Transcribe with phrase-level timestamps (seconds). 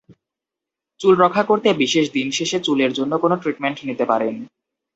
[0.99, 4.35] চুল রক্ষা করতে বিশেষ দিন শেষে চুলের জন্য কোনো ট্রিটমেন্ট নিতে পারেন।